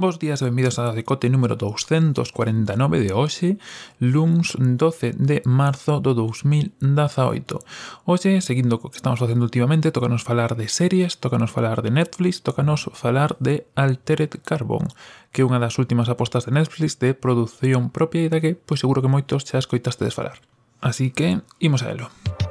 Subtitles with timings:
[0.00, 3.58] Bos días, benvidos a Decote número 249 de hoxe,
[4.00, 7.60] luns 12 de marzo do 2018.
[8.08, 12.40] Hoxe, seguindo co que estamos facendo últimamente, tocanos falar de series, tocanos falar de Netflix,
[12.40, 14.88] tocanos falar de Altered Carbon,
[15.36, 18.80] que é unha das últimas apostas de Netflix de produción propia e da que, pois
[18.80, 20.40] seguro que moitos xa escoitastes falar.
[20.80, 22.08] Así que, imos a elo.
[22.08, 22.49] Música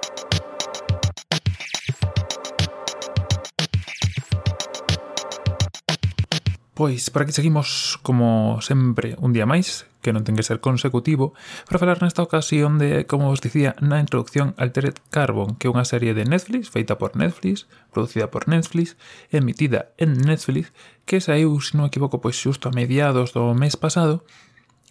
[6.79, 11.35] Pois, por aquí seguimos, como sempre, un día máis, que non ten que ser consecutivo,
[11.67, 15.83] para falar nesta ocasión de, como vos dicía na introducción, Altered Carbon, que é unha
[15.83, 18.95] serie de Netflix, feita por Netflix, producida por Netflix,
[19.27, 20.71] emitida en Netflix,
[21.03, 24.23] que saiu, se non equivoco, pois xusto a mediados do mes pasado,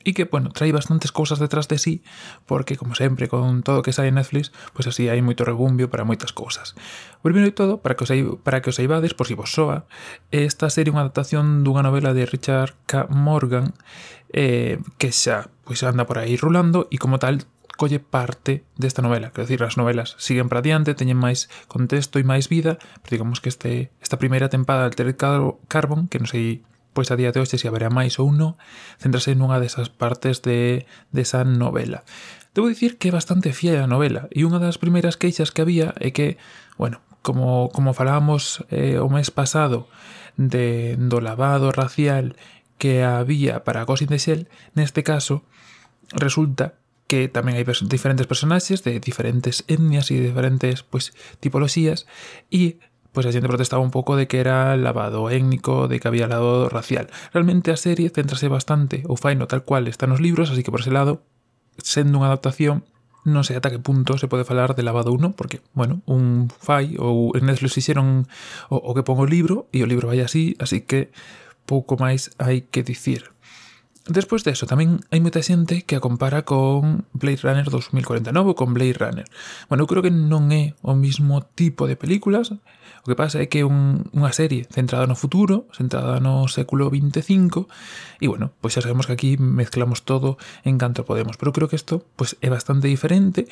[0.09, 2.03] y que, bueno, trae bastantes cosas detrás de sí,
[2.47, 5.93] porque, como sempre, con todo que sai en Netflix, pois pues así hai moito rebumbio
[5.93, 6.73] para moitas cousas.
[7.21, 9.85] Primeiro de todo, para que os, para que os aibades, por si vos soa,
[10.33, 13.13] esta serie é unha adaptación dunha novela de Richard K.
[13.13, 13.77] Morgan
[14.33, 17.45] eh, que xa pois anda por aí rulando e como tal
[17.77, 22.25] colle parte desta novela, quero dicir, as novelas siguen para diante, teñen máis contexto e
[22.25, 25.21] máis vida, pero digamos que este, esta primeira tempada de Altered
[25.69, 26.65] Carbon, que non sei
[26.99, 28.59] pois a día de hoxe se haberá máis ou non,
[28.99, 30.83] centrase nunha desas partes de,
[31.15, 32.03] desa novela.
[32.59, 35.95] Debo dicir que é bastante fiel a novela, e unha das primeiras queixas que había
[36.03, 36.43] é que,
[36.75, 39.87] bueno, como, como falábamos eh, o mes pasado
[40.35, 42.35] de, do lavado racial
[42.83, 45.47] que había para Ghost in the Shell, neste caso,
[46.11, 52.11] resulta que tamén hai diferentes personaxes de diferentes etnias e diferentes pues, tipoloxías
[52.51, 56.29] e pues a xente protestaba un pouco de que era lavado étnico, de que había
[56.29, 57.09] lavado racial.
[57.33, 60.85] Realmente a serie centrase bastante, ou faino tal cual está nos libros, así que por
[60.85, 61.25] ese lado,
[61.81, 62.85] sendo unha adaptación,
[63.29, 66.97] non sei ata que punto se pode falar de lavado 1, porque, bueno, un fai
[66.97, 68.25] ou en Netflix fixeron
[68.73, 71.13] o, o que pon o libro e o libro vai así, así que
[71.69, 73.35] pouco máis hai que dicir.
[74.09, 78.57] Despois de eso, tamén hai moita xente que a compara con Blade Runner 2049 ou
[78.57, 79.29] con Blade Runner.
[79.69, 83.53] Bueno, eu creo que non é o mismo tipo de películas, o que pasa é
[83.53, 87.69] que é un, unha serie centrada no futuro, centrada no século 25,
[88.25, 91.77] e bueno, pois xa sabemos que aquí mezclamos todo en canto podemos, pero creo que
[91.77, 93.45] isto pois, é bastante diferente,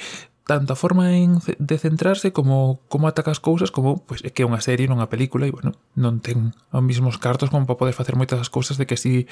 [0.47, 4.49] tanta forma en de centrarse como como ataca as cousas como pois é que é
[4.49, 7.99] unha serie, non unha película e bueno, non ten os mesmos cartos como para poder
[7.99, 9.27] facer moitas das cousas de que si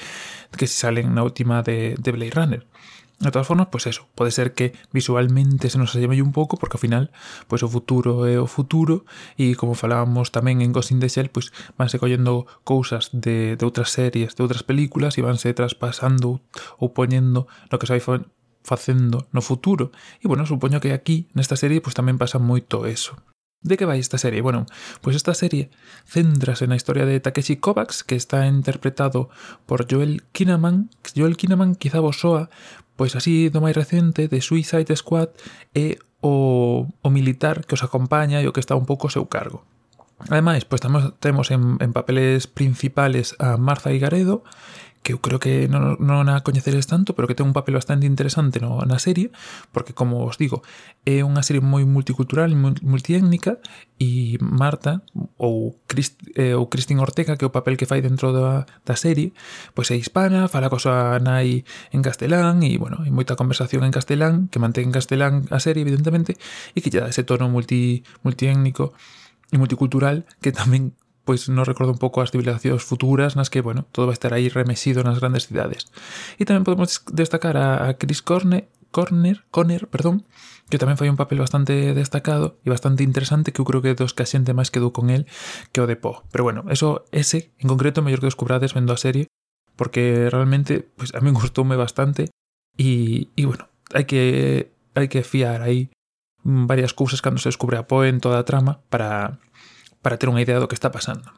[0.59, 2.63] que si salen na última de, de Blade Runner.
[3.15, 6.75] De todas formas, pois eso, pode ser que visualmente se nos alleme un pouco, porque
[6.75, 7.15] ao final,
[7.47, 9.07] pois o futuro é o futuro,
[9.39, 13.63] e como falábamos tamén en Ghost in the Shell, pois vanse collendo cousas de, de
[13.63, 16.43] outras series, de outras películas, e vanse traspasando
[16.75, 18.03] ou poñendo no que se vai
[18.65, 19.93] facendo no futuro.
[20.17, 23.13] E, bueno, supoño que aquí, nesta serie, pues, tamén pasa moito eso.
[23.65, 24.41] De que vai esta serie?
[24.41, 24.65] Bueno,
[25.01, 25.73] pois esta serie
[26.05, 29.29] céntrase na historia de Takeshi Kovacs, que está interpretado
[29.65, 30.89] por Joel Kinnaman.
[31.17, 32.49] Joel Kinnaman quizá vos soa,
[32.93, 35.33] pois así do máis recente de Suicide Squad
[35.73, 39.65] e o, o militar que os acompaña e o que está un pouco seu cargo.
[40.29, 44.45] Ademais, pois tamos, temos en, en papeles principales a Martha Igaredo
[45.05, 48.09] que eu creo que non, non a coñeceres tanto, pero que ten un papel bastante
[48.09, 49.29] interesante no, na serie,
[49.69, 50.65] porque, como os digo,
[51.05, 53.61] é unha serie moi multicultural e multiétnica,
[54.01, 55.05] e Marta,
[55.37, 58.97] ou, Christ, eh, ou Christine Ortega, que é o papel que fai dentro da, da
[58.97, 59.29] serie,
[59.77, 61.61] pois é hispana, fala coa súa nai
[61.93, 65.85] en castelán, e, bueno, hai moita conversación en castelán, que mantén en castelán a serie,
[65.85, 66.33] evidentemente,
[66.73, 68.97] e que lle dá ese tono multi, multiétnico
[69.53, 73.89] e multicultural que tamén pois nos recorda un pouco as civilizacións futuras nas que, bueno,
[73.91, 75.89] todo vai estar aí remexido nas grandes cidades.
[76.37, 80.23] E tamén podemos destacar a, a Chris Corner, Corner, Conner, perdón,
[80.71, 84.15] que tamén fai un papel bastante destacado e bastante interesante que eu creo que dos
[84.15, 85.27] que a xente máis quedou con el
[85.75, 86.23] que o de Po.
[86.31, 89.27] Pero bueno, eso, ese en concreto, mellor que descubrades vendo a serie,
[89.75, 92.31] porque realmente, pues a mí gustoume bastante
[92.79, 95.91] e, e bueno, hai que hai que fiar aí
[96.45, 99.43] varias cousas cando se descubre a Po en toda a trama para
[100.05, 101.33] para ter unha idea do que está pasando.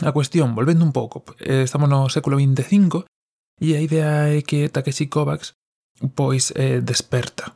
[0.00, 3.04] A cuestión, volvendo un pouco, eh, estamos no século 25
[3.60, 5.60] e a idea é que Takeshi Kovacs
[6.16, 7.52] pois eh, desperta.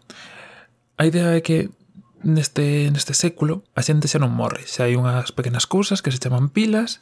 [1.01, 1.73] A idea é que
[2.21, 6.21] neste, neste século a xente xa non morre, xa hai unhas pequenas cousas que se
[6.21, 7.01] chaman pilas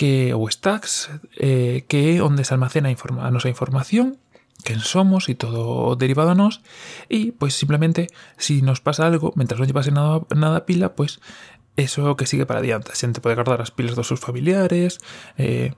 [0.00, 4.16] que ou stacks eh, que é onde se almacena a, informa, a nosa información
[4.64, 6.62] quen somos e todo o derivado a nós
[7.10, 8.08] e pois simplemente
[8.38, 11.18] si nos pasa algo mentras non lle pase nada, nada pila pois
[11.76, 12.92] eso é o que sigue para adiante.
[12.92, 15.00] A xente pode guardar as pilas dos seus familiares,
[15.40, 15.72] eh,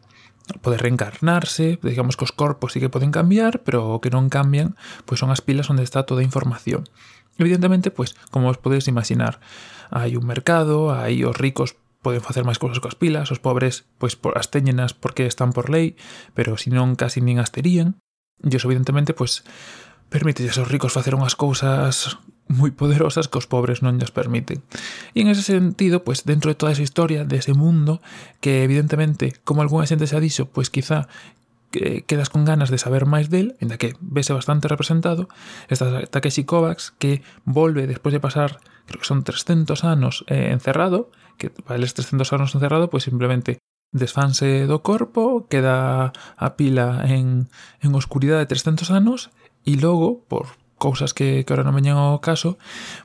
[0.61, 4.77] pode reencarnarse, digamos que os corpos sí que poden cambiar, pero o que non cambian
[5.09, 6.85] pois son as pilas onde está toda a información.
[7.39, 9.41] Evidentemente, pois, como os podedes imaginar,
[9.91, 14.15] hai un mercado, hai os ricos poden facer máis cousas coas pilas, os pobres pois
[14.15, 15.97] por, as teñenas porque están por lei,
[16.37, 17.97] pero se non casi nin as terían.
[18.45, 19.43] E iso evidentemente pois
[20.13, 24.61] permite aos ricos facer unhas cousas moi poderosas que os pobres non lles permiten.
[25.17, 28.05] E en ese sentido, pois, dentro de toda esa historia, dese mundo,
[28.45, 31.09] que evidentemente, como algunha xente se ha dixo, pois quizá
[31.75, 35.27] que quedas con ganas de saber máis del, en da que vese bastante representado,
[35.67, 41.11] está Takeshi Kovacs, que volve despois de pasar, creo que son 300 anos eh, encerrado,
[41.35, 43.59] que para eles 300 anos encerrado, pois simplemente
[43.91, 47.51] desfanse do corpo, queda a pila en,
[47.83, 49.35] en oscuridade de 300 anos,
[49.67, 52.59] e logo, por, cousas que, que ahora non veñen ao caso,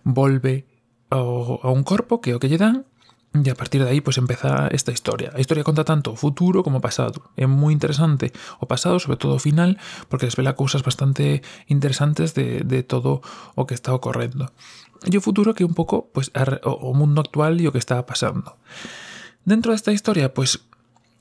[0.04, 0.70] volve
[1.10, 2.90] ao, a un corpo que o que lle dan
[3.30, 5.30] E a partir de aí, pues empeza esta historia.
[5.36, 7.30] A historia conta tanto o futuro como o pasado.
[7.38, 9.78] É moi interesante o pasado, sobre todo o final,
[10.10, 13.22] porque desvela cousas bastante interesantes de, de todo
[13.54, 14.50] o que está ocorrendo.
[15.06, 16.34] E o futuro que é un pouco pues,
[16.66, 18.58] o mundo actual e o que está pasando.
[19.46, 20.66] Dentro desta historia, pues,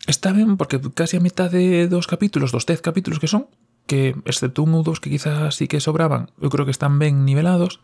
[0.09, 3.53] está ben porque casi a mitad de dos capítulos, dos 10 capítulos que son,
[3.89, 7.25] que excepto un ou dos que quizás sí que sobraban, eu creo que están ben
[7.25, 7.81] nivelados.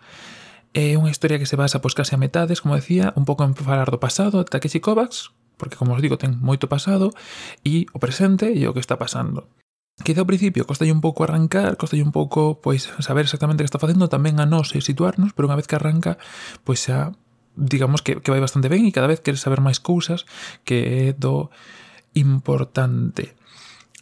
[0.76, 3.56] É unha historia que se basa pois case a metades, como decía, un pouco en
[3.56, 7.10] falar do pasado de Takeshi Kovacs, porque como os digo ten moito pasado,
[7.64, 9.48] e o presente e o que está pasando.
[10.02, 13.78] Quizá ao principio costa un pouco arrancar, costa un pouco pois saber exactamente que está
[13.78, 16.18] facendo, tamén a nós e situarnos, pero unha vez que arranca,
[16.66, 17.14] pois xa
[17.54, 20.26] digamos que, que vai bastante ben e cada vez queres saber máis cousas
[20.66, 21.54] que é do
[22.18, 23.38] importante.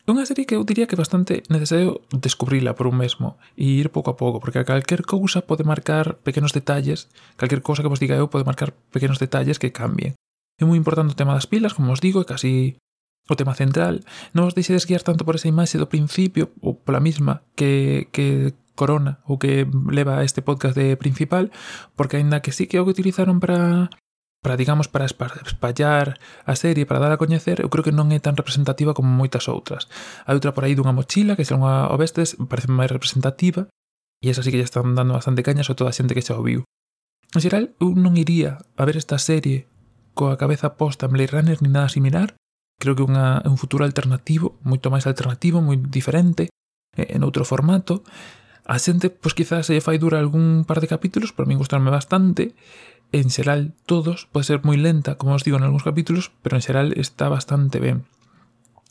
[0.03, 3.95] Unha serie que eu diría que é bastante necesario descubrila por un mesmo e ir
[3.95, 7.07] pouco a pouco, porque a calquer cousa pode marcar pequenos detalles,
[7.39, 10.19] calquer cousa que vos diga eu pode marcar pequenos detalles que cambien.
[10.59, 12.75] É moi importante o tema das pilas, como os digo, é casi
[13.31, 14.03] o tema central.
[14.35, 18.59] Non os deixedes guiar tanto por esa imaxe do principio ou pola mesma que, que
[18.75, 21.55] corona ou que leva a este podcast de principal,
[21.95, 23.87] porque aínda que sí que é o que utilizaron para
[24.43, 28.19] para, digamos, para espallar a serie, para dar a coñecer, eu creo que non é
[28.19, 29.87] tan representativa como moitas outras.
[30.27, 33.71] Hai outra por aí dunha mochila, que son a Ovestes, parece máis representativa,
[34.19, 36.35] e esa sí que lle están dando bastante caña, sobre toda a xente que xa
[36.35, 36.67] o viu.
[37.33, 39.71] En xeral, eu non iría a ver esta serie
[40.19, 42.35] coa cabeza posta en Blade Runner ni nada similar,
[42.83, 46.50] creo que unha, un futuro alternativo, moito máis alternativo, moi diferente,
[46.99, 48.03] en outro formato,
[48.62, 51.59] A xente, pois quizás se lle fai dura algún par de capítulos, pero a mí
[51.59, 52.55] gustarme bastante,
[53.12, 56.64] en xeral todos pode ser moi lenta, como os digo en algúns capítulos, pero en
[56.64, 58.09] xeral está bastante ben.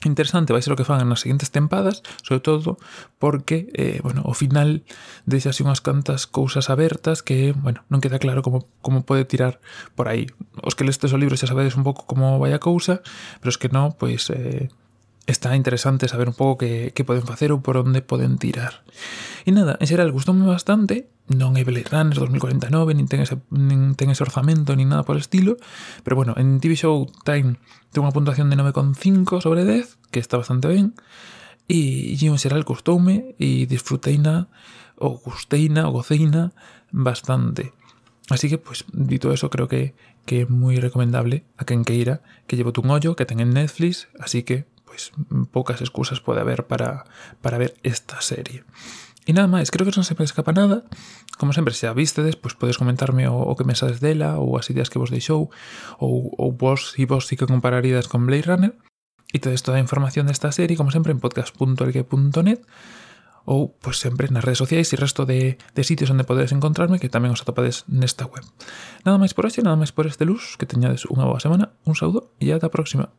[0.02, 2.82] Interesante vai ser o que fan nas seguintes tempadas, sobre todo
[3.22, 4.82] porque, eh, bueno, o final
[5.30, 9.62] deixa así unhas cantas cousas abertas que, bueno, non queda claro como, como pode tirar
[9.94, 10.26] por aí.
[10.66, 13.06] Os que lestes o libro xa sabedes un pouco como vai a cousa,
[13.42, 14.74] pero os que non, pois, eh,
[15.28, 18.82] está interesante saber un pouco que, que poden facer ou por onde poden tirar.
[19.46, 23.94] E nada, en xeral gustoume bastante, non é Blade Runner 2049, nin ten ese, nin
[23.94, 25.58] ten ese orzamento, nin nada por estilo,
[26.04, 27.62] pero bueno, en TV Show Time
[27.94, 30.98] ten unha puntuación de 9,5 sobre 10, que está bastante ben,
[31.70, 34.50] e, e en xeral gustoume e disfruteina,
[34.98, 36.54] ou gusteina, ou goceina,
[36.92, 37.74] bastante.
[38.30, 39.94] Así que, pues, dito eso, creo que,
[40.26, 44.08] que é moi recomendable a quen queira que llevo un ollo, que ten en Netflix,
[44.22, 45.16] así que pois
[45.56, 47.08] poucas excusas pode haber para,
[47.40, 48.68] para ver esta serie.
[49.24, 50.84] E nada máis, creo que non se me escapa nada.
[51.40, 54.68] Como sempre, se a vistedes, pois podes comentarme o, o que pensades dela, ou as
[54.68, 55.48] ideas que vos deixou,
[55.96, 58.74] ou, ou vos e vos si que compararías con Blade Runner.
[59.32, 62.68] E tedes toda a información desta serie, como sempre, en podcast.elque.net,
[63.48, 67.08] ou pois sempre nas redes sociais e resto de, de sitios onde podedes encontrarme, que
[67.08, 68.44] tamén os atopades nesta web.
[69.08, 71.96] Nada máis por hoxe, nada máis por este luz, que teñades unha boa semana, un
[71.98, 73.10] saúdo e ata a próxima.